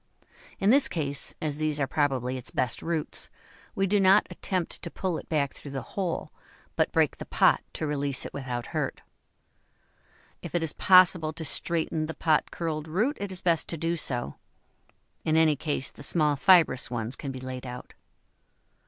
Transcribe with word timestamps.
In 0.57 0.71
this 0.71 0.87
case, 0.87 1.35
as 1.39 1.59
these 1.59 1.79
are 1.79 1.85
probably 1.85 2.35
its 2.35 2.49
best 2.49 2.81
roots, 2.81 3.29
we 3.75 3.85
do 3.85 3.99
not 3.99 4.25
attempt 4.31 4.81
to 4.81 4.89
pull 4.89 5.19
it 5.19 5.29
back 5.29 5.53
through 5.53 5.69
the 5.69 5.83
hole, 5.93 6.33
but 6.75 6.91
break 6.91 7.17
the 7.17 7.25
pot 7.25 7.61
to 7.73 7.85
release 7.85 8.25
it 8.25 8.33
without 8.33 8.65
hurt. 8.73 9.01
If 10.41 10.55
it 10.55 10.63
is 10.63 10.73
possible 10.73 11.33
to 11.33 11.45
straighten 11.45 12.07
the 12.07 12.15
pot 12.15 12.49
curled 12.49 12.87
root, 12.87 13.15
it 13.21 13.31
is 13.31 13.41
best 13.41 13.69
to 13.69 13.77
do 13.77 13.95
so; 13.95 14.37
in 15.23 15.37
any 15.37 15.55
case, 15.55 15.91
the 15.91 16.01
small 16.01 16.35
fibrous 16.35 16.89
ones 16.89 17.15
can 17.15 17.31
be 17.31 17.39
laid 17.39 17.67
out. 17.67 17.93